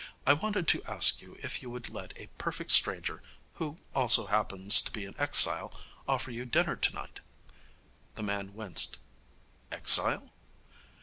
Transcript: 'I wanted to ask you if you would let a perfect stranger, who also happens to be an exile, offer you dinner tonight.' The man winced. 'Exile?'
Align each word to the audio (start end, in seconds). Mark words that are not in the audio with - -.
'I 0.25 0.33
wanted 0.41 0.67
to 0.69 0.83
ask 0.87 1.21
you 1.21 1.37
if 1.43 1.61
you 1.61 1.69
would 1.69 1.87
let 1.87 2.17
a 2.17 2.25
perfect 2.39 2.71
stranger, 2.71 3.21
who 3.61 3.77
also 3.93 4.25
happens 4.25 4.81
to 4.81 4.89
be 4.89 5.05
an 5.05 5.13
exile, 5.19 5.71
offer 6.07 6.31
you 6.31 6.43
dinner 6.43 6.75
tonight.' 6.75 7.19
The 8.15 8.23
man 8.23 8.55
winced. 8.55 8.97
'Exile?' 9.71 10.33